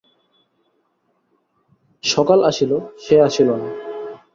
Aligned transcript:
সকাল 2.03 2.39
আসিল, 2.43 2.71
সে 2.99 3.15
আসিল 3.21 3.49
না। 3.53 3.67